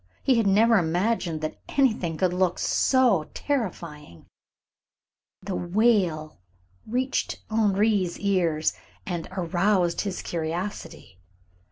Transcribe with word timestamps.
He 0.23 0.33
had 0.37 0.47
never 0.47 0.79
imagined 0.79 1.41
that 1.41 1.59
anything 1.77 2.17
could 2.17 2.33
look 2.33 2.57
so 2.57 3.29
terrifying. 3.35 4.25
The 5.43 5.53
wail 5.53 6.39
reached 6.87 7.39
Henri's 7.51 8.17
ears 8.17 8.73
and 9.05 9.27
aroused 9.33 10.01
his 10.01 10.23
curiosity. 10.23 11.19